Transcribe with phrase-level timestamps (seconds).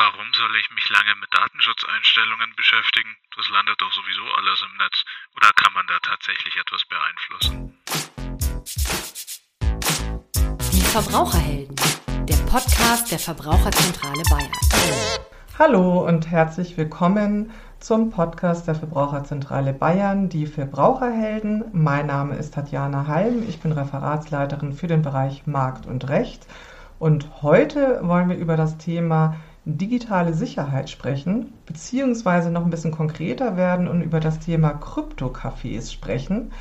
[0.00, 3.16] Warum soll ich mich lange mit Datenschutzeinstellungen beschäftigen?
[3.36, 5.04] Das landet doch sowieso alles im Netz.
[5.34, 7.76] Oder kann man da tatsächlich etwas beeinflussen?
[10.70, 11.74] Die Verbraucherhelden,
[12.28, 14.52] der Podcast der Verbraucherzentrale Bayern.
[15.58, 21.64] Hallo und herzlich willkommen zum Podcast der Verbraucherzentrale Bayern, die Verbraucherhelden.
[21.72, 26.46] Mein Name ist Tatjana Halm, ich bin Referatsleiterin für den Bereich Markt und Recht.
[27.00, 29.34] Und heute wollen wir über das Thema
[29.76, 36.52] digitale Sicherheit sprechen, beziehungsweise noch ein bisschen konkreter werden und über das Thema Krypto-Cafés sprechen.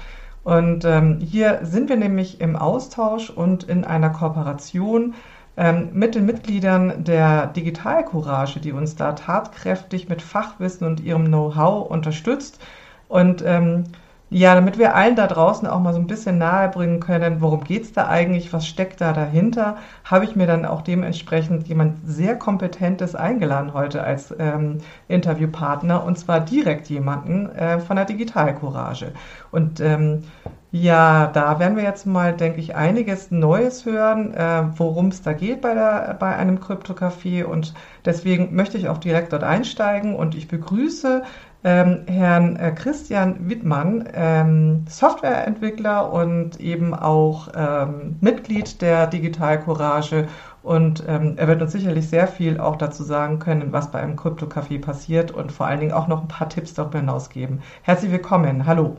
[0.43, 5.15] Und ähm, hier sind wir nämlich im Austausch und in einer Kooperation
[5.57, 11.89] ähm, mit den Mitgliedern der Digitalcourage, die uns da tatkräftig mit Fachwissen und ihrem Know-how
[11.89, 12.59] unterstützt.
[13.07, 13.85] Und ähm,
[14.29, 17.93] ja, damit wir allen da draußen auch mal so ein bisschen nahebringen können, worum geht's
[17.93, 23.15] da eigentlich, was steckt da dahinter, habe ich mir dann auch dementsprechend jemand sehr Kompetentes
[23.15, 29.13] eingeladen heute als ähm, Interviewpartner und zwar direkt jemanden äh, von der Digitalcourage.
[29.51, 30.23] Und ähm,
[30.71, 35.31] ja, da werden wir jetzt mal, denke ich, einiges Neues hören, äh, worum es da
[35.31, 37.45] geht bei, der, bei einem Krypto-Café.
[37.45, 41.23] Und deswegen möchte ich auch direkt dort einsteigen und ich begrüße
[41.67, 50.29] ähm, Herrn äh, Christian Wittmann, ähm, Softwareentwickler und eben auch ähm, Mitglied der Digital Courage.
[50.63, 54.15] Und ähm, er wird uns sicherlich sehr viel auch dazu sagen können, was bei einem
[54.15, 57.61] Krypto-Café passiert und vor allen Dingen auch noch ein paar Tipps darüber hinaus geben.
[57.81, 58.65] Herzlich willkommen.
[58.65, 58.95] Hallo.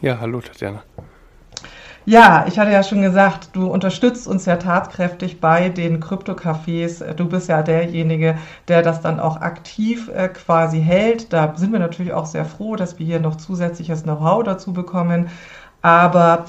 [0.00, 0.82] Ja, hallo Tatjana.
[2.10, 7.04] Ja, ich hatte ja schon gesagt, du unterstützt uns ja tatkräftig bei den Krypto-Cafés.
[7.12, 11.34] Du bist ja derjenige, der das dann auch aktiv äh, quasi hält.
[11.34, 15.28] Da sind wir natürlich auch sehr froh, dass wir hier noch zusätzliches Know-how dazu bekommen.
[15.82, 16.46] Aber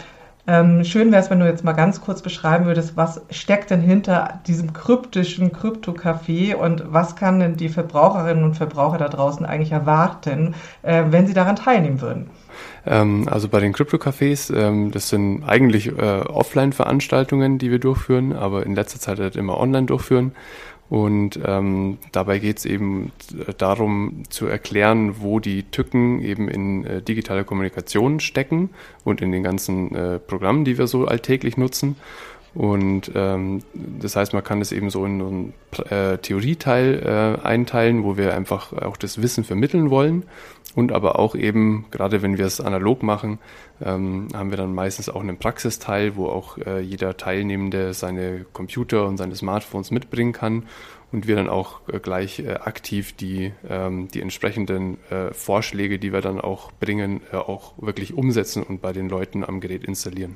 [0.49, 3.81] ähm, schön wäre es, wenn du jetzt mal ganz kurz beschreiben würdest, was steckt denn
[3.81, 9.71] hinter diesem kryptischen Krypto-Café und was kann denn die Verbraucherinnen und Verbraucher da draußen eigentlich
[9.71, 12.31] erwarten, äh, wenn sie daran teilnehmen würden?
[12.87, 18.65] Ähm, also bei den Krypto-Cafés, ähm, das sind eigentlich äh, Offline-Veranstaltungen, die wir durchführen, aber
[18.65, 20.31] in letzter Zeit halt immer online durchführen.
[20.89, 23.11] Und ähm, dabei geht es eben
[23.59, 28.71] darum zu erklären, wo die Tücken eben in äh, digitale Kommunikation stecken
[29.03, 31.95] und in den ganzen äh, Programmen, die wir so alltäglich nutzen.
[32.55, 35.53] Und ähm, das heißt, man kann es eben so in einen
[35.89, 40.23] äh, Theorieteil äh, einteilen, wo wir einfach auch das Wissen vermitteln wollen.
[40.75, 43.39] Und aber auch eben, gerade wenn wir es analog machen,
[43.81, 49.07] ähm, haben wir dann meistens auch einen Praxisteil, wo auch äh, jeder Teilnehmende seine Computer
[49.07, 50.63] und seine Smartphones mitbringen kann
[51.11, 56.13] und wir dann auch äh, gleich äh, aktiv die, ähm, die entsprechenden äh, Vorschläge, die
[56.13, 60.35] wir dann auch bringen, auch wirklich umsetzen und bei den Leuten am Gerät installieren.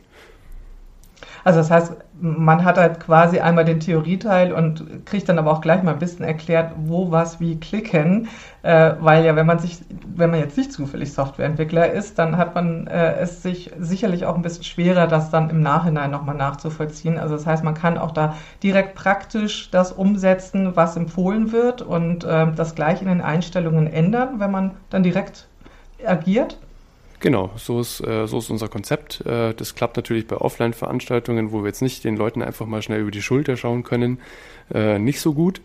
[1.43, 5.61] Also das heißt, man hat halt quasi einmal den Theorieteil und kriegt dann aber auch
[5.61, 8.29] gleich mal ein bisschen erklärt, wo was wie klicken,
[8.61, 9.79] äh, weil ja, wenn man sich,
[10.15, 14.35] wenn man jetzt nicht zufällig Softwareentwickler ist, dann hat man äh, es sich sicherlich auch
[14.35, 17.17] ein bisschen schwerer, das dann im Nachhinein nochmal nachzuvollziehen.
[17.17, 22.23] Also das heißt, man kann auch da direkt praktisch das umsetzen, was empfohlen wird und
[22.23, 25.47] äh, das gleich in den Einstellungen ändern, wenn man dann direkt
[26.05, 26.57] agiert.
[27.23, 29.25] Genau, so ist, äh, so ist unser Konzept.
[29.25, 32.99] Äh, das klappt natürlich bei Offline-Veranstaltungen, wo wir jetzt nicht den Leuten einfach mal schnell
[32.99, 34.19] über die Schulter schauen können,
[34.73, 35.61] äh, nicht so gut.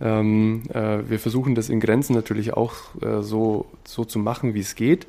[0.00, 4.60] Ähm, äh, wir versuchen das in Grenzen natürlich auch äh, so, so zu machen, wie
[4.60, 5.06] es geht.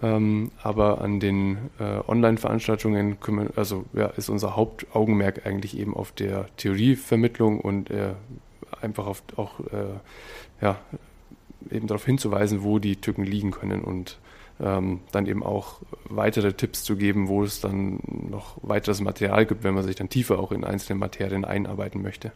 [0.00, 3.18] Ähm, aber an den äh, Online-Veranstaltungen
[3.54, 7.90] also, ja, ist unser Hauptaugenmerk eigentlich eben auf der Theorievermittlung und
[8.80, 9.60] einfach auf, auch
[10.62, 10.78] ja,
[11.70, 14.18] eben darauf hinzuweisen, wo die Tücken liegen können und
[14.62, 17.98] ähm, dann eben auch weitere Tipps zu geben, wo es dann
[18.30, 22.32] noch weiteres Material gibt, wenn man sich dann tiefer auch in einzelne Materien einarbeiten möchte.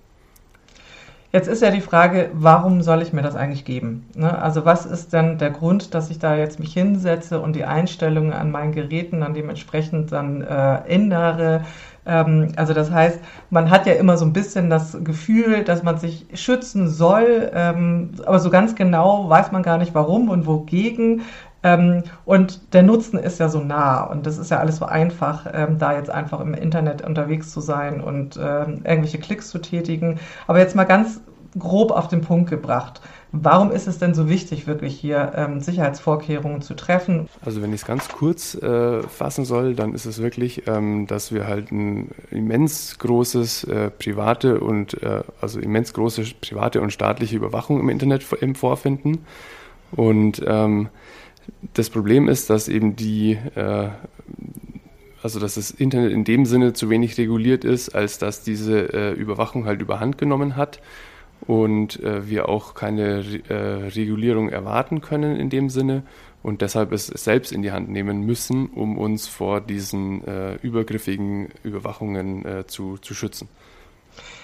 [1.32, 4.06] Jetzt ist ja die Frage, warum soll ich mir das eigentlich geben?
[4.15, 4.41] Ne?
[4.41, 8.32] Also was ist denn der Grund, dass ich da jetzt mich hinsetze und die Einstellungen
[8.32, 11.65] an meinen Geräten dann dementsprechend dann äh, ändere?
[12.06, 13.20] Ähm, also das heißt,
[13.50, 18.12] man hat ja immer so ein bisschen das Gefühl, dass man sich schützen soll, ähm,
[18.25, 21.22] aber so ganz genau weiß man gar nicht warum und wogegen.
[21.62, 25.47] Ähm, und der Nutzen ist ja so nah und das ist ja alles so einfach,
[25.53, 30.20] ähm, da jetzt einfach im Internet unterwegs zu sein und ähm, irgendwelche Klicks zu tätigen.
[30.47, 31.20] Aber jetzt mal ganz
[31.58, 33.00] grob auf den Punkt gebracht.
[33.32, 37.28] Warum ist es denn so wichtig, wirklich hier ähm, Sicherheitsvorkehrungen zu treffen?
[37.44, 41.32] Also wenn ich es ganz kurz äh, fassen soll, dann ist es wirklich, ähm, dass
[41.32, 47.36] wir halt ein immens großes äh, private und äh, also immens große private und staatliche
[47.36, 49.24] Überwachung im Internet vorfinden.
[49.92, 50.88] Und ähm,
[51.75, 53.89] das Problem ist, dass eben die, äh,
[55.22, 59.13] also dass das Internet in dem Sinne zu wenig reguliert ist, als dass diese äh,
[59.13, 60.81] Überwachung halt überhand genommen hat
[61.47, 66.03] und äh, wir auch keine äh, Regulierung erwarten können in dem Sinne
[66.43, 71.49] und deshalb es selbst in die Hand nehmen müssen, um uns vor diesen äh, übergriffigen
[71.65, 73.49] Überwachungen äh, zu, zu schützen.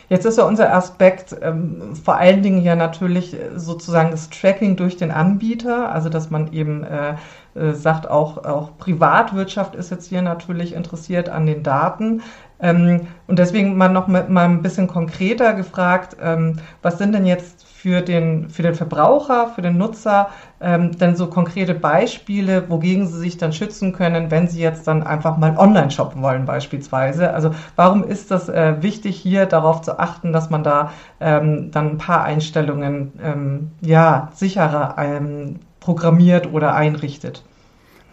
[0.08, 4.96] Jetzt ist ja unser Aspekt ähm, vor allen Dingen ja natürlich sozusagen das Tracking durch
[4.96, 7.14] den Anbieter, also dass man eben äh,
[7.54, 12.22] äh, sagt, auch, auch Privatwirtschaft ist jetzt hier natürlich interessiert an den Daten.
[12.62, 17.26] Ähm, und deswegen mal noch mal, mal ein bisschen konkreter gefragt, ähm, was sind denn
[17.26, 20.30] jetzt für den, für den Verbraucher, für den Nutzer
[20.60, 25.02] ähm, denn so konkrete Beispiele, wogegen sie sich dann schützen können, wenn sie jetzt dann
[25.02, 27.34] einfach mal online shoppen wollen beispielsweise.
[27.34, 31.90] Also warum ist das äh, wichtig, hier darauf zu achten, dass man da ähm, dann
[31.90, 37.42] ein paar Einstellungen ähm, ja, sicherer ähm, programmiert oder einrichtet?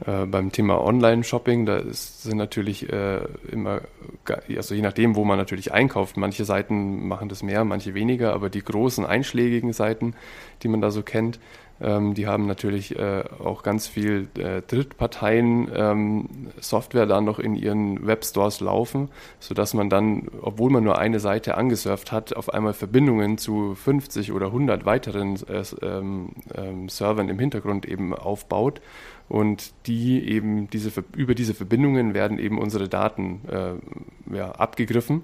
[0.06, 3.20] Äh, beim Thema Online-Shopping, da ist, sind natürlich äh,
[3.52, 3.82] immer,
[4.56, 8.50] also je nachdem, wo man natürlich einkauft, manche Seiten machen das mehr, manche weniger, aber
[8.50, 10.16] die großen einschlägigen Seiten,
[10.64, 11.40] die man da so kennt,
[11.82, 16.30] ähm, die haben natürlich äh, auch ganz viel äh, Drittparteien ähm,
[16.92, 19.10] da noch in ihren Webstores laufen,
[19.40, 24.34] sodass man dann, obwohl man nur eine Seite angesurft hat, auf einmal Verbindungen zu 50
[24.34, 28.82] oder 100 weiteren äh, ähm, ähm, Servern im Hintergrund eben aufbaut.
[29.30, 35.22] Und die eben diese, über diese Verbindungen werden eben unsere Daten äh, ja, abgegriffen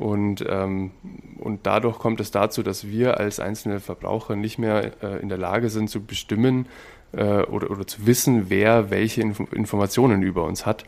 [0.00, 0.92] und, ähm,
[1.38, 5.36] und dadurch kommt es dazu, dass wir als einzelne Verbraucher nicht mehr äh, in der
[5.36, 6.66] Lage sind zu bestimmen
[7.12, 10.84] äh, oder, oder zu wissen, wer welche Inf Informationen über uns hat.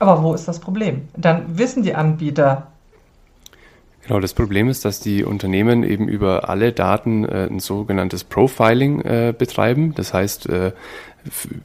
[0.00, 1.08] Aber wo ist das Problem?
[1.16, 2.66] Dann wissen die Anbieter,
[4.06, 9.00] Genau, das Problem ist, dass die Unternehmen eben über alle Daten äh, ein sogenanntes Profiling
[9.00, 9.94] äh, betreiben.
[9.96, 10.72] Das heißt, äh,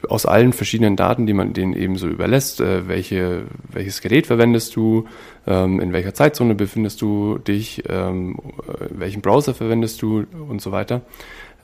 [0.08, 4.74] aus allen verschiedenen Daten, die man denen eben so überlässt, äh, welche, welches Gerät verwendest
[4.74, 5.06] du,
[5.46, 10.72] ähm, in welcher Zeitzone befindest du dich, ähm, äh, welchen Browser verwendest du und so
[10.72, 11.02] weiter.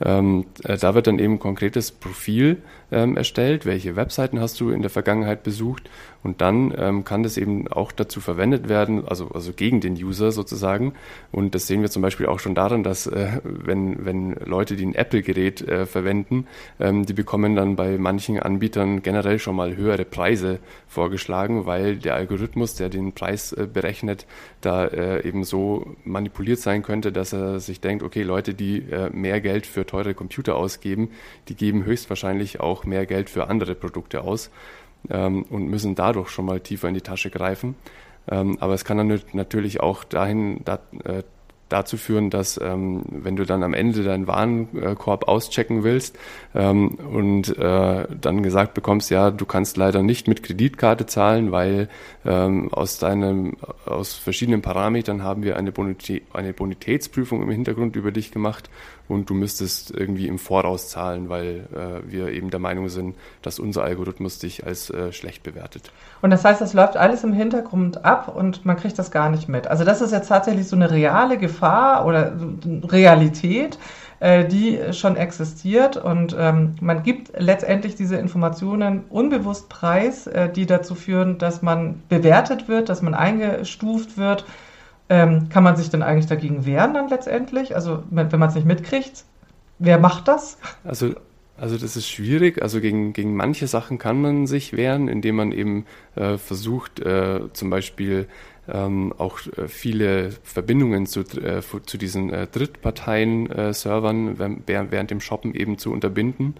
[0.01, 2.61] Ähm, äh, da wird dann eben ein konkretes Profil
[2.91, 5.89] ähm, erstellt, welche Webseiten hast du in der Vergangenheit besucht
[6.23, 10.31] und dann ähm, kann das eben auch dazu verwendet werden, also, also gegen den User
[10.31, 10.93] sozusagen.
[11.31, 14.85] Und das sehen wir zum Beispiel auch schon daran, dass äh, wenn, wenn Leute, die
[14.85, 16.47] ein Apple-Gerät äh, verwenden,
[16.79, 22.15] ähm, die bekommen dann bei manchen Anbietern generell schon mal höhere Preise vorgeschlagen, weil der
[22.15, 24.25] Algorithmus, der den Preis äh, berechnet,
[24.59, 29.09] da äh, eben so manipuliert sein könnte, dass er sich denkt, okay, Leute, die äh,
[29.11, 31.09] mehr Geld für teure Computer ausgeben,
[31.47, 34.51] die geben höchstwahrscheinlich auch mehr Geld für andere Produkte aus
[35.09, 37.75] ähm, und müssen dadurch schon mal tiefer in die Tasche greifen.
[38.29, 41.23] Ähm, aber es kann dann natürlich auch dahin da, äh,
[41.69, 46.17] dazu führen, dass ähm, wenn du dann am Ende deinen Warenkorb auschecken willst
[46.53, 51.87] ähm, und äh, dann gesagt bekommst, ja, du kannst leider nicht mit Kreditkarte zahlen, weil
[52.25, 58.11] ähm, aus deinem aus verschiedenen Parametern haben wir eine, Bonität, eine Bonitätsprüfung im Hintergrund über
[58.11, 58.69] dich gemacht
[59.09, 63.59] und du müsstest irgendwie im Voraus zahlen, weil äh, wir eben der Meinung sind, dass
[63.59, 65.91] unser Algorithmus dich als äh, schlecht bewertet.
[66.21, 69.49] Und das heißt, das läuft alles im Hintergrund ab und man kriegt das gar nicht
[69.49, 69.67] mit.
[69.67, 72.37] Also das ist jetzt tatsächlich so eine reale Gefahr oder
[72.83, 73.79] Realität,
[74.19, 80.67] äh, die schon existiert und ähm, man gibt letztendlich diese Informationen unbewusst preis, äh, die
[80.67, 84.45] dazu führen, dass man bewertet wird, dass man eingestuft wird
[85.09, 87.75] ähm, kann man sich denn eigentlich dagegen wehren dann letztendlich?
[87.75, 89.25] Also wenn, man es nicht mitkriegt,
[89.79, 90.57] wer macht das?
[90.83, 91.15] Also
[91.59, 92.61] also das ist schwierig.
[92.61, 95.85] Also gegen, gegen manche Sachen kann man sich wehren, indem man eben
[96.15, 98.27] äh, versucht, äh, zum Beispiel
[98.67, 105.53] ähm, auch äh, viele Verbindungen zu, äh, zu diesen äh, Drittparteien-Servern während, während dem Shoppen
[105.53, 106.55] eben zu unterbinden.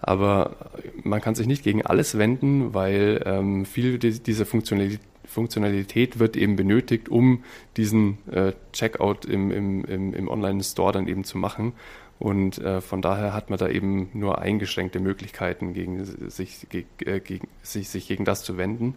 [0.00, 0.56] Aber
[1.02, 6.56] man kann sich nicht gegen alles wenden, weil ähm, viel dieser Funktionalität Funktionalität wird eben
[6.56, 7.44] benötigt, um
[7.76, 11.72] diesen äh, Checkout im, im, im, im Online-Store dann eben zu machen.
[12.18, 17.20] Und äh, von daher hat man da eben nur eingeschränkte Möglichkeiten, gegen sich, geg, äh,
[17.20, 18.94] gegen, sich, sich gegen das zu wenden.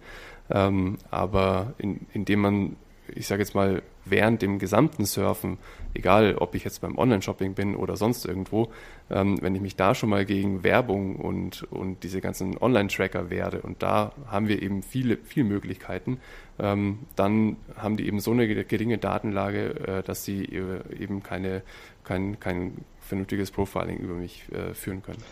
[0.50, 2.76] Ähm, aber in, indem man
[3.16, 5.58] ich sage jetzt mal, während dem gesamten Surfen,
[5.94, 8.72] egal ob ich jetzt beim Online-Shopping bin oder sonst irgendwo,
[9.10, 13.62] ähm, wenn ich mich da schon mal gegen Werbung und, und diese ganzen Online-Tracker werde
[13.62, 16.20] und da haben wir eben viele, viele Möglichkeiten,
[16.60, 21.64] ähm, dann haben die eben so eine geringe Datenlage, äh, dass sie äh, eben keine,
[22.04, 25.24] kein, kein vernünftiges Profiling über mich äh, führen können.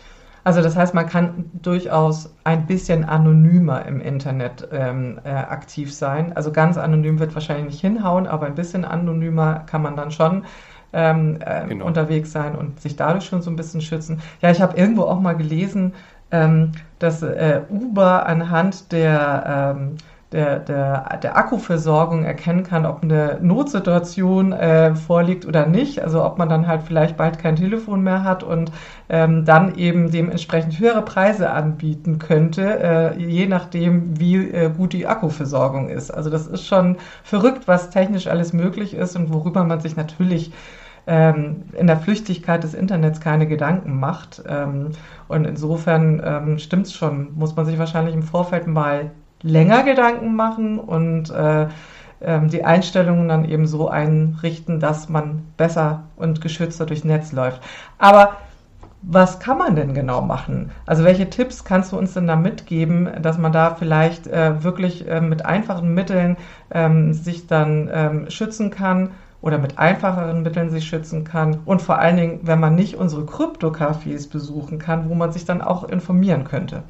[0.46, 6.36] Also das heißt, man kann durchaus ein bisschen anonymer im Internet ähm, äh, aktiv sein.
[6.36, 10.44] Also ganz anonym wird wahrscheinlich nicht hinhauen, aber ein bisschen anonymer kann man dann schon
[10.92, 11.84] ähm, äh, genau.
[11.84, 14.20] unterwegs sein und sich dadurch schon so ein bisschen schützen.
[14.40, 15.94] Ja, ich habe irgendwo auch mal gelesen,
[16.30, 19.96] ähm, dass äh, Uber anhand der ähm,
[20.36, 26.02] der, der, der Akkuversorgung erkennen kann, ob eine Notsituation äh, vorliegt oder nicht.
[26.02, 28.70] Also ob man dann halt vielleicht bald kein Telefon mehr hat und
[29.08, 35.06] ähm, dann eben dementsprechend höhere Preise anbieten könnte, äh, je nachdem, wie äh, gut die
[35.06, 36.10] Akkuversorgung ist.
[36.10, 40.52] Also das ist schon verrückt, was technisch alles möglich ist und worüber man sich natürlich
[41.06, 44.42] ähm, in der Flüchtigkeit des Internets keine Gedanken macht.
[44.46, 44.90] Ähm,
[45.28, 49.12] und insofern ähm, stimmt es schon, muss man sich wahrscheinlich im Vorfeld mal
[49.42, 51.68] länger Gedanken machen und äh,
[52.20, 57.62] ähm, die Einstellungen dann eben so einrichten, dass man besser und geschützter durchs Netz läuft.
[57.98, 58.36] Aber
[59.02, 60.70] was kann man denn genau machen?
[60.86, 65.06] Also welche Tipps kannst du uns denn da mitgeben, dass man da vielleicht äh, wirklich
[65.06, 66.36] äh, mit einfachen Mitteln
[66.72, 69.10] ähm, sich dann ähm, schützen kann
[69.42, 73.24] oder mit einfacheren Mitteln sich schützen kann und vor allen Dingen, wenn man nicht unsere
[73.24, 76.82] Krypto-Cafés besuchen kann, wo man sich dann auch informieren könnte?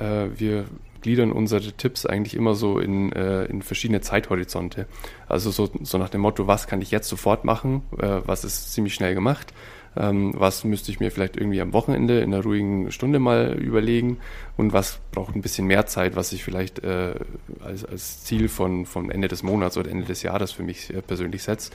[0.00, 0.64] Äh, wir
[1.00, 4.86] gliedern unsere Tipps eigentlich immer so in, äh, in verschiedene Zeithorizonte.
[5.26, 8.72] Also so, so nach dem Motto, was kann ich jetzt sofort machen, äh, was ist
[8.72, 9.52] ziemlich schnell gemacht,
[9.96, 14.18] ähm, was müsste ich mir vielleicht irgendwie am Wochenende in einer ruhigen Stunde mal überlegen
[14.56, 17.14] und was braucht ein bisschen mehr Zeit, was ich vielleicht äh,
[17.60, 21.02] als, als Ziel von, von Ende des Monats oder Ende des Jahres für mich äh,
[21.02, 21.72] persönlich setze.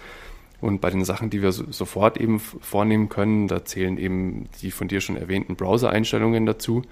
[0.64, 4.72] Und bei den Sachen, die wir so, sofort eben vornehmen können, da zählen eben die
[4.72, 6.84] von dir schon erwähnten Browser-Einstellungen dazu,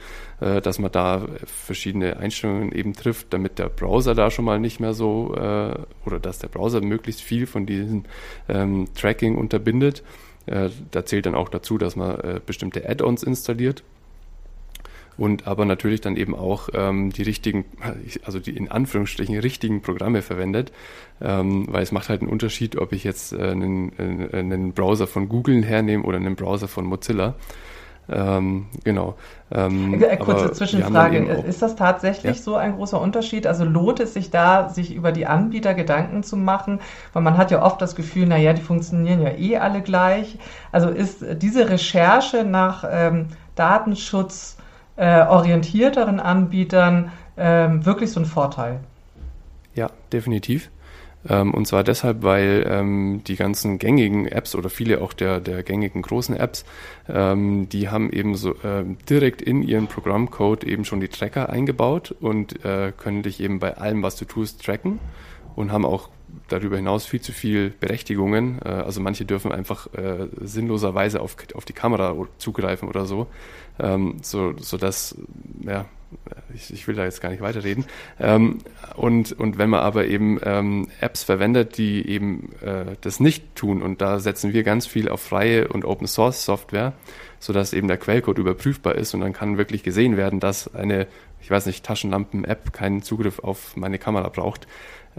[0.41, 4.81] äh, dass man da verschiedene Einstellungen eben trifft, damit der Browser da schon mal nicht
[4.81, 5.73] mehr so äh,
[6.05, 8.03] oder dass der Browser möglichst viel von diesem
[8.49, 10.03] ähm, Tracking unterbindet.
[10.47, 13.83] Äh, da zählt dann auch dazu, dass man äh, bestimmte Add-ons installiert
[15.21, 17.65] und aber natürlich dann eben auch ähm, die richtigen,
[18.25, 20.71] also die in Anführungsstrichen richtigen Programme verwendet,
[21.21, 25.05] ähm, weil es macht halt einen Unterschied, ob ich jetzt äh, einen, äh, einen Browser
[25.05, 27.35] von Google hernehme oder einen Browser von Mozilla.
[28.09, 29.13] Ähm, genau.
[29.51, 31.19] Ähm, äh, Kurze Zwischenfrage.
[31.19, 32.43] Ist das tatsächlich ja.
[32.43, 33.45] so ein großer Unterschied?
[33.45, 36.79] Also lohnt es sich da, sich über die Anbieter Gedanken zu machen?
[37.13, 40.39] Weil man hat ja oft das Gefühl, naja, die funktionieren ja eh alle gleich.
[40.71, 44.57] Also ist diese Recherche nach ähm, Datenschutz
[45.01, 48.81] äh, orientierteren Anbietern ähm, wirklich so ein Vorteil.
[49.73, 50.69] Ja, definitiv.
[51.27, 55.63] Ähm, und zwar deshalb, weil ähm, die ganzen gängigen Apps oder viele auch der, der
[55.63, 56.65] gängigen großen Apps,
[57.09, 62.15] ähm, die haben eben so äh, direkt in ihren Programmcode eben schon die Tracker eingebaut
[62.19, 64.99] und äh, können dich eben bei allem, was du tust, tracken
[65.55, 66.09] und haben auch
[66.51, 68.59] darüber hinaus viel zu viel Berechtigungen.
[68.63, 73.27] Äh, also manche dürfen einfach äh, sinnloserweise auf, auf die Kamera zugreifen oder so,
[73.79, 75.15] ähm, so, so dass,
[75.65, 75.85] ja,
[76.53, 77.85] ich, ich will da jetzt gar nicht weiterreden.
[78.19, 78.59] Ähm,
[78.95, 83.81] und, und wenn man aber eben ähm, Apps verwendet, die eben äh, das nicht tun,
[83.81, 86.93] und da setzen wir ganz viel auf freie und Open Source Software,
[87.39, 91.07] sodass eben der Quellcode überprüfbar ist und dann kann wirklich gesehen werden, dass eine,
[91.41, 94.67] ich weiß nicht, Taschenlampen-App keinen Zugriff auf meine Kamera braucht.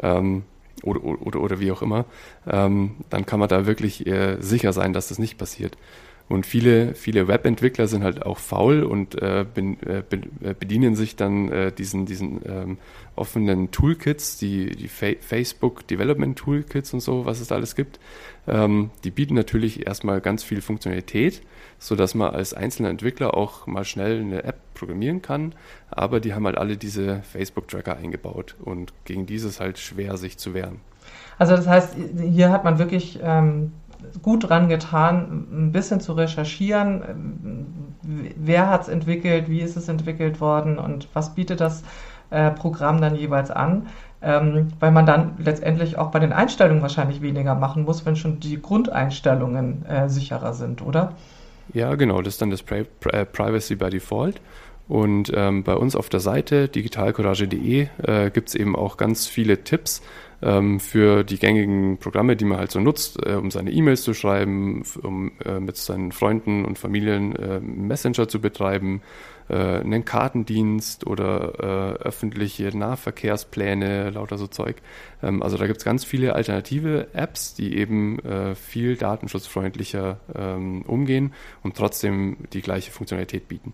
[0.01, 0.45] Ähm,
[0.83, 2.05] oder, oder, oder wie auch immer,
[2.47, 5.76] ähm, dann kann man da wirklich äh, sicher sein, dass das nicht passiert.
[6.33, 11.15] Und viele, viele Webentwickler sind halt auch faul und äh, bin, äh, äh, bedienen sich
[11.15, 12.79] dann äh, diesen, diesen ähm,
[13.17, 18.01] offenen Toolkits, die, die Fa Facebook Development Toolkits und so, was es da alles gibt.
[18.49, 21.43] Ähm, die bieten natürlich erstmal ganz viel Funktionalität,
[21.79, 25.55] so dass man als einzelner Entwickler auch mal schnell eine App programmieren kann.
[25.91, 30.55] Aber die haben halt alle diese Facebook-Tracker eingebaut und gegen dieses halt schwer sich zu
[30.55, 30.81] wehren.
[31.39, 33.73] Also das heißt, hier hat man wirklich ähm,
[34.23, 40.40] gut dran getan, ein bisschen zu recherchieren, wer hat es entwickelt, wie ist es entwickelt
[40.40, 41.82] worden und was bietet das
[42.30, 43.87] äh, Programm dann jeweils an,
[44.23, 48.40] ähm, weil man dann letztendlich auch bei den Einstellungen wahrscheinlich weniger machen muss, wenn schon
[48.40, 51.12] die Grundeinstellungen äh, sicherer sind, oder?
[51.73, 54.40] Ja, genau, das ist dann das Pri Pri Privacy by Default.
[54.88, 59.62] Und ähm, bei uns auf der Seite digitalcourage.de äh, gibt es eben auch ganz viele
[59.64, 60.02] Tipps,
[60.43, 64.15] ähm, für die gängigen Programme, die man halt so nutzt, äh, um seine E-Mails zu
[64.15, 69.03] schreiben, um äh, mit seinen Freunden und Familien äh, Messenger zu betreiben,
[69.49, 74.77] äh, einen Kartendienst oder äh, öffentliche Nahverkehrspläne, lauter so Zeug.
[75.23, 80.83] Ähm, also da gibt es ganz viele alternative Apps, die eben äh, viel datenschutzfreundlicher ähm,
[80.83, 81.33] umgehen
[81.63, 83.73] und trotzdem die gleiche Funktionalität bieten.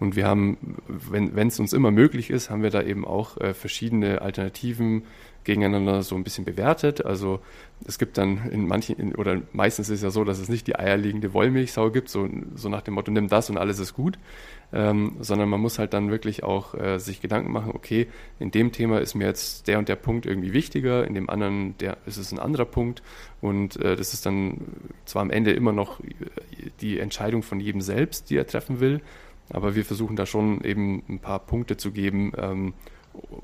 [0.00, 3.54] Und wir haben, wenn es uns immer möglich ist, haben wir da eben auch äh,
[3.54, 5.04] verschiedene Alternativen
[5.44, 7.04] gegeneinander so ein bisschen bewertet.
[7.04, 7.40] Also
[7.86, 10.66] es gibt dann in manchen, in, oder meistens ist es ja so, dass es nicht
[10.66, 14.18] die eierlegende Wollmilchsau gibt, so, so nach dem Motto, nimm das und alles ist gut,
[14.72, 18.08] ähm, sondern man muss halt dann wirklich auch äh, sich Gedanken machen, okay,
[18.38, 21.76] in dem Thema ist mir jetzt der und der Punkt irgendwie wichtiger, in dem anderen
[21.78, 23.02] der, ist es ein anderer Punkt
[23.40, 24.62] und äh, das ist dann
[25.04, 26.00] zwar am Ende immer noch
[26.80, 29.00] die Entscheidung von jedem selbst, die er treffen will,
[29.50, 32.74] aber wir versuchen da schon eben ein paar Punkte zu geben, ähm,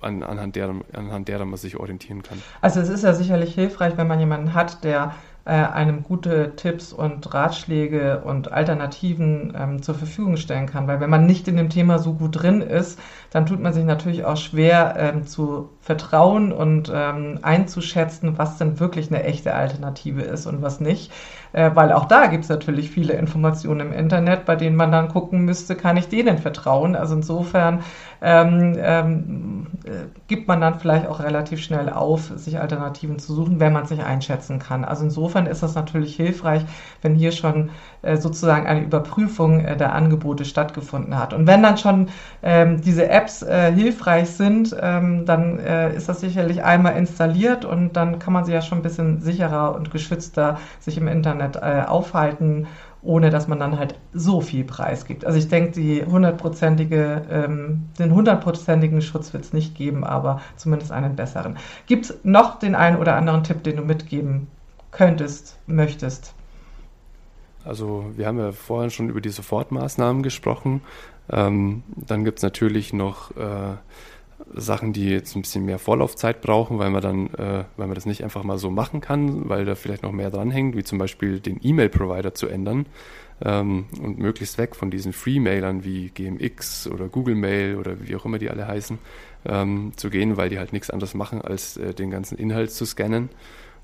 [0.00, 2.42] an, anhand, derer, anhand derer man sich orientieren kann.
[2.61, 5.14] Also es ist ja sicherlich hilfreich, wenn man jemanden hat, der
[5.54, 10.87] einem gute Tipps und Ratschläge und Alternativen ähm, zur Verfügung stellen kann.
[10.87, 12.99] Weil wenn man nicht in dem Thema so gut drin ist,
[13.30, 18.80] dann tut man sich natürlich auch schwer ähm, zu vertrauen und ähm, einzuschätzen, was denn
[18.80, 21.12] wirklich eine echte Alternative ist und was nicht.
[21.52, 25.09] Äh, weil auch da gibt es natürlich viele Informationen im Internet, bei denen man dann
[25.09, 26.95] gucken müsste, kann ich denen vertrauen?
[26.95, 27.80] Also insofern
[28.23, 33.59] ähm, ähm, äh, gibt man dann vielleicht auch relativ schnell auf, sich Alternativen zu suchen,
[33.59, 34.85] wenn man sich einschätzen kann.
[34.85, 36.64] Also insofern ist das natürlich hilfreich,
[37.02, 37.70] wenn hier schon
[38.02, 41.35] äh, sozusagen eine Überprüfung äh, der Angebote stattgefunden hat.
[41.35, 42.09] Und wenn dann schon
[42.42, 48.18] ähm, diese Apps äh, hilfreich sind, ähm, dann ist das sicherlich einmal installiert und dann
[48.18, 52.66] kann man sie ja schon ein bisschen sicherer und geschützter sich im Internet aufhalten
[53.02, 55.25] ohne dass man dann halt so viel Preis gibt.
[55.25, 60.92] Also ich denke, die hundertprozentige, ähm, den hundertprozentigen Schutz wird es nicht geben, aber zumindest
[60.92, 61.56] einen besseren.
[61.87, 64.49] Gibt es noch den einen oder anderen Tipp, den du mitgeben
[64.90, 66.35] könntest, möchtest?
[67.64, 70.82] Also wir haben ja vorhin schon über die Sofortmaßnahmen gesprochen.
[71.30, 73.76] Ähm, dann gibt es natürlich noch äh,
[74.54, 78.06] Sachen, die jetzt ein bisschen mehr Vorlaufzeit brauchen, weil man dann, äh, weil man das
[78.06, 81.40] nicht einfach mal so machen kann, weil da vielleicht noch mehr dranhängt, wie zum Beispiel
[81.40, 82.87] den E-Mail-Provider zu ändern
[83.42, 88.25] ähm, und möglichst weg von diesen Free-Mailern wie GMX oder Google Mail oder wie auch
[88.25, 88.99] immer die alle heißen,
[89.44, 92.85] ähm, zu gehen, weil die halt nichts anderes machen, als äh, den ganzen Inhalt zu
[92.85, 93.28] scannen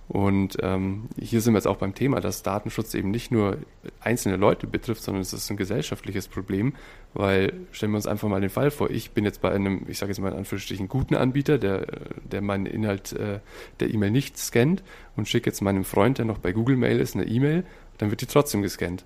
[0.09, 3.59] und ähm, hier sind wir jetzt auch beim Thema, dass Datenschutz eben nicht nur
[4.01, 6.75] einzelne Leute betrifft, sondern es ist ein gesellschaftliches Problem,
[7.13, 9.99] weil stellen wir uns einfach mal den Fall vor, ich bin jetzt bei einem, ich
[9.99, 11.87] sage jetzt mal in Anführungsstrichen, guten Anbieter, der,
[12.31, 13.41] der meinen Inhalt äh,
[13.81, 14.85] der E-Mail nicht scannt
[15.17, 17.65] und schicke jetzt meinem Freund, der noch bei Google Mail ist, eine E-Mail,
[17.99, 19.05] dann wird die trotzdem gescannt.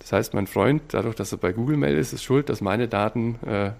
[0.00, 2.88] Das heißt, mein Freund, dadurch, dass er bei Google Mail ist, ist schuld, dass meine
[2.88, 3.70] Daten äh,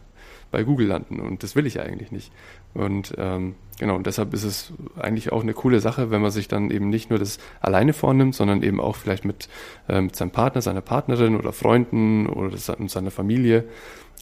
[0.50, 2.31] bei Google landen und das will ich eigentlich nicht.
[2.75, 6.49] Und ähm, genau, und deshalb ist es eigentlich auch eine coole Sache, wenn man sich
[6.49, 9.49] dann eben nicht nur das alleine vornimmt, sondern eben auch vielleicht mit,
[9.88, 13.64] äh, mit seinem Partner, seiner Partnerin oder Freunden oder seiner Familie.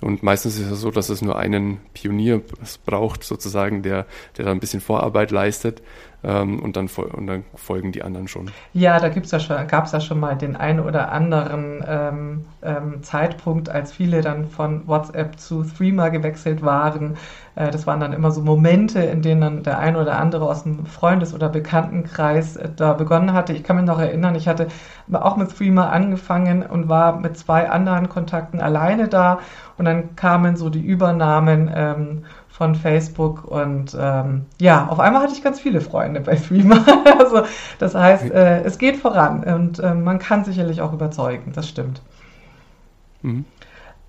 [0.03, 2.41] Und meistens ist es so, dass es nur einen Pionier
[2.87, 4.07] braucht, sozusagen, der,
[4.39, 5.83] der da ein bisschen Vorarbeit leistet
[6.25, 8.51] ähm, und, dann, und dann folgen die anderen schon.
[8.73, 12.45] Ja, da gibt's ja schon, gab es ja schon mal den einen oder anderen ähm,
[12.63, 17.17] ähm, Zeitpunkt, als viele dann von WhatsApp zu Threema gewechselt waren.
[17.55, 20.63] Äh, das waren dann immer so Momente, in denen dann der ein oder andere aus
[20.63, 23.53] dem Freundes- oder Bekanntenkreis äh, da begonnen hatte.
[23.53, 24.69] Ich kann mich noch erinnern, ich hatte
[25.13, 29.41] auch mit Threema angefangen und war mit zwei anderen Kontakten alleine da
[29.79, 35.33] und dann kamen so die Übernahmen ähm, von Facebook und ähm, ja, auf einmal hatte
[35.33, 36.85] ich ganz viele Freunde bei Threema.
[37.19, 37.43] also
[37.79, 42.03] das heißt, äh, es geht voran und äh, man kann sicherlich auch überzeugen, das stimmt.
[43.23, 43.47] Mhm.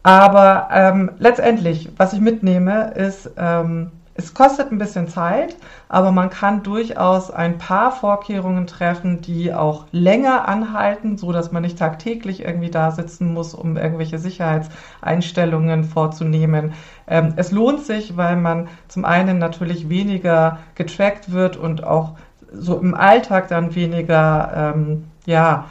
[0.04, 5.56] Aber ähm, letztendlich, was ich mitnehme, ist, ähm, es kostet ein bisschen Zeit,
[5.88, 11.64] aber man kann durchaus ein paar Vorkehrungen treffen, die auch länger anhalten, so dass man
[11.64, 16.74] nicht tagtäglich irgendwie da sitzen muss, um irgendwelche Sicherheitseinstellungen vorzunehmen.
[17.08, 22.16] Ähm, es lohnt sich, weil man zum einen natürlich weniger getrackt wird und auch
[22.54, 25.66] so im Alltag dann weniger ähm, ja,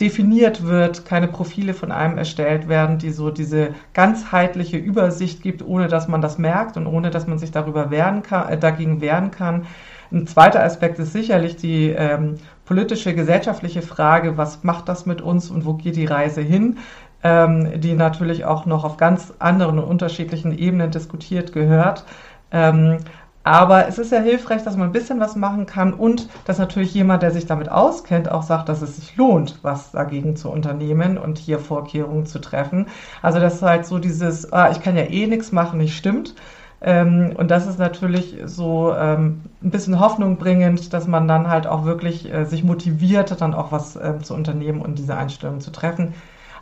[0.00, 5.88] definiert wird, keine Profile von einem erstellt werden, die so diese ganzheitliche Übersicht gibt, ohne
[5.88, 9.30] dass man das merkt und ohne dass man sich darüber wehren kann, äh, dagegen wehren
[9.30, 9.66] kann.
[10.10, 15.50] Ein zweiter Aspekt ist sicherlich die ähm, politische, gesellschaftliche Frage, was macht das mit uns
[15.50, 16.78] und wo geht die Reise hin,
[17.22, 22.04] ähm, die natürlich auch noch auf ganz anderen und unterschiedlichen Ebenen diskutiert gehört.
[22.50, 22.98] Ähm,
[23.44, 26.94] aber es ist ja hilfreich, dass man ein bisschen was machen kann und dass natürlich
[26.94, 31.18] jemand, der sich damit auskennt, auch sagt, dass es sich lohnt, was dagegen zu unternehmen
[31.18, 32.86] und hier Vorkehrungen zu treffen.
[33.20, 36.34] Also das ist halt so dieses, ah, ich kann ja eh nichts machen, nicht stimmt.
[36.80, 41.66] Ähm, und das ist natürlich so ähm, ein bisschen Hoffnung bringend, dass man dann halt
[41.66, 45.70] auch wirklich äh, sich motiviert, dann auch was äh, zu unternehmen und diese Einstellung zu
[45.70, 46.14] treffen.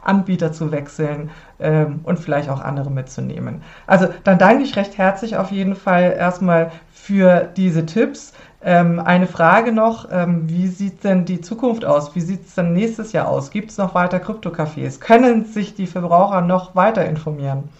[0.02, 3.62] Anbieter zu wechseln ähm, und vielleicht auch andere mitzunehmen.
[3.86, 8.32] Also dann danke ich recht herzlich auf jeden Fall erstmal für diese Tipps.
[8.62, 12.14] Ähm, eine Frage noch, ähm, wie sieht denn die Zukunft aus?
[12.14, 13.50] Wie sieht es denn nächstes Jahr aus?
[13.50, 15.00] Gibt es noch weiter Kryptocafés?
[15.00, 17.70] Können sich die Verbraucher noch weiter informieren?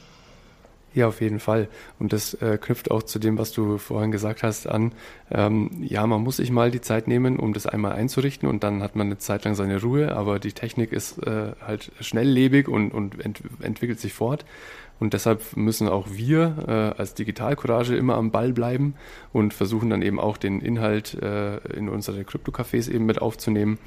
[0.92, 1.68] Ja, auf jeden Fall.
[2.00, 4.92] Und das äh, knüpft auch zu dem, was du vorhin gesagt hast, an.
[5.30, 8.82] Ähm, ja, man muss sich mal die Zeit nehmen, um das einmal einzurichten und dann
[8.82, 12.92] hat man eine Zeit lang seine Ruhe, aber die Technik ist äh, halt schnelllebig und,
[12.92, 14.44] und ent entwickelt sich fort.
[15.00, 18.94] Und deshalb müssen auch wir äh, als Digitalcourage immer am Ball bleiben
[19.32, 23.78] und versuchen dann eben auch den Inhalt äh, in unsere Krypto-Cafés eben mit aufzunehmen.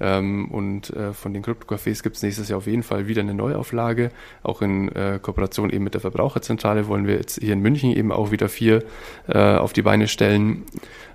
[0.00, 3.34] Ähm, und äh, von den Krypto-Cafés gibt es nächstes Jahr auf jeden Fall wieder eine
[3.34, 4.10] Neuauflage,
[4.42, 8.12] auch in äh, Kooperation eben mit der Verbraucherzentrale wollen wir jetzt hier in München eben
[8.12, 8.84] auch wieder vier
[9.28, 10.62] äh, auf die Beine stellen.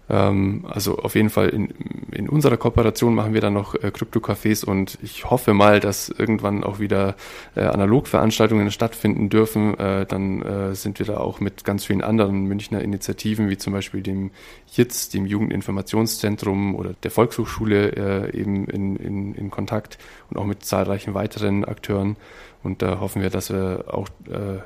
[0.10, 1.70] Ähm, also auf jeden Fall in,
[2.12, 6.64] in unserer Kooperation machen wir dann noch äh, Krypto-Cafés und ich hoffe mal, dass irgendwann
[6.64, 7.16] auch wieder
[7.56, 9.78] äh, Analogveranstaltungen stattfinden dürfen.
[9.80, 13.74] Äh, dann äh, sind wir da auch mit ganz vielen anderen Münchner Initiativen, wie zum
[13.74, 14.32] Beispiel dem
[14.74, 19.98] JITZ, dem Jugendinformationszentrum oder der Volkshochschule äh, eben in, in, in Kontakt
[20.30, 22.16] und auch mit zahlreichen weiteren Akteuren.
[22.64, 24.60] Und da hoffen wir, dass wir auch äh,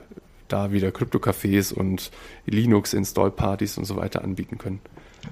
[0.47, 2.11] da wieder Krypto-Cafés und
[2.45, 4.81] Linux-Install-Partys und so weiter anbieten können.